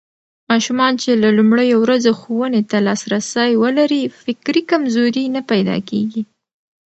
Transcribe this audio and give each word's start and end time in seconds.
ماشومان 0.51 0.93
چې 1.01 1.09
له 1.23 1.29
لومړيو 1.37 1.77
ورځو 1.83 2.11
ښوونې 2.21 2.61
ته 2.69 2.77
لاسرسی 2.87 3.51
ولري، 3.63 4.03
فکري 4.23 4.61
کمزوري 4.71 5.25
نه 5.35 5.41
پيدا 5.51 5.77
کېږي. 5.89 6.21